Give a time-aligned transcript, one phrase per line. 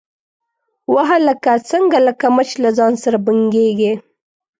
[0.93, 3.93] _وه هلکه، څنګه لکه مچ له ځان سره بنګېږې؟